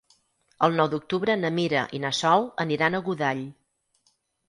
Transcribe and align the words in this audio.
El 0.67 0.73
nou 0.79 0.89
d'octubre 0.93 1.35
na 1.43 1.53
Mira 1.59 1.85
i 1.99 2.01
na 2.07 2.13
Sol 2.23 2.51
aniran 2.67 2.97
a 3.03 3.07
Godall. 3.11 3.47